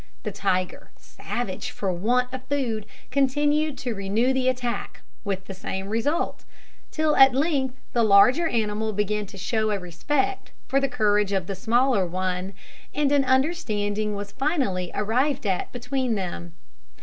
The 0.23 0.31
tiger, 0.31 0.89
savage 0.97 1.69
for 1.69 1.93
want 1.93 2.33
of 2.33 2.43
food, 2.45 2.87
continued 3.11 3.77
to 3.77 3.93
renew 3.93 4.33
the 4.33 4.49
attack, 4.49 5.03
with 5.23 5.45
the 5.45 5.53
same 5.53 5.89
result; 5.89 6.43
till 6.89 7.15
at 7.17 7.35
length 7.35 7.75
the 7.93 8.01
larger 8.01 8.47
animal 8.47 8.93
began 8.93 9.27
to 9.27 9.37
show 9.37 9.69
a 9.69 9.77
respect 9.77 10.49
for 10.67 10.79
the 10.79 10.89
courage 10.89 11.33
of 11.33 11.45
the 11.45 11.53
smaller 11.53 12.03
one, 12.07 12.53
and 12.95 13.11
an 13.11 13.23
understanding 13.25 14.15
was 14.15 14.31
finally 14.31 14.89
arrived 14.95 15.45
at 15.45 15.71
between 15.71 16.15
them. 16.15 16.53